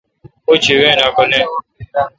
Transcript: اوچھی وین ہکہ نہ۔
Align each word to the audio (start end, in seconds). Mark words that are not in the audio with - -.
اوچھی 0.47 0.73
وین 0.79 0.99
ہکہ 1.03 1.23
نہ۔ 1.31 1.39